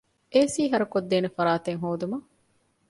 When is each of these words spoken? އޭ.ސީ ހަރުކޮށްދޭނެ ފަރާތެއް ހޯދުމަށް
އޭ.ސީ 0.33 0.61
ހަރުކޮށްދޭނެ 0.71 1.29
ފަރާތެއް 1.37 1.79
ހޯދުމަށް 1.83 2.25